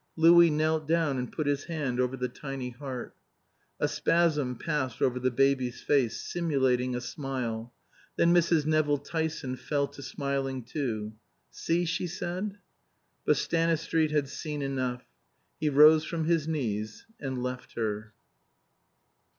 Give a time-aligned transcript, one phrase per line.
[0.15, 3.15] Louis knelt down and put his hand over the tiny heart.
[3.79, 7.71] A spasm passed over the baby's face, simulating a smile.
[8.15, 8.65] Then Mrs.
[8.65, 11.13] Nevill Tyson fell to smiling too.
[11.51, 12.57] "See" she said.
[13.25, 15.03] But Stanistreet had seen enough.
[15.59, 18.15] He rose from his knees and left her.